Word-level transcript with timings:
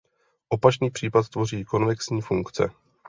Opačný 0.49 0.91
případ 0.91 1.29
tvoří 1.29 1.65
konvexní 1.65 2.21
funkce. 2.21 2.71